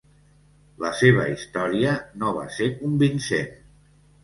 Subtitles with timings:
[0.83, 1.93] La seva història
[2.23, 3.57] no va ser convincent.